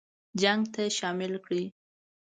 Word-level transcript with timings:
جنګ 0.41 0.61
ته 0.73 0.81
شامل 0.97 1.33
کړي. 1.45 1.63